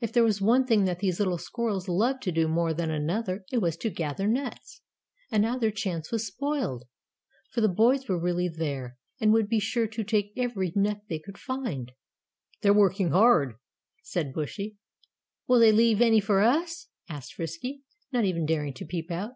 [0.00, 3.44] If there was one thing that these little squirrels loved to do more than another
[3.52, 4.80] it was to gather nuts
[5.30, 6.88] and now their chance was spoiled,
[7.52, 11.20] for the boys were really there, and would be sure to take every nut they
[11.20, 11.92] could find.
[12.60, 13.54] "They're working hard,"
[14.02, 14.78] said Bushy.
[15.46, 19.34] "Will they leave any for us?" asked Frisky, not even daring to peep out.